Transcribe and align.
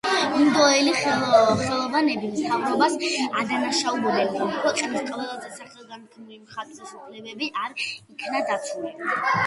ინდოელი 0.43 0.93
ხელოვანები 1.01 2.31
მთავრობას 2.31 2.95
ადანაშაულებენ, 3.43 4.33
რომ 4.41 4.57
ქვეყნის 4.65 5.05
ყველაზე 5.13 5.53
სახელგანთქმული 5.61 6.41
მხატვრის 6.47 6.97
უფლებები 7.01 7.53
არ 7.67 7.87
იქნა 7.93 8.45
დაცული. 8.49 8.95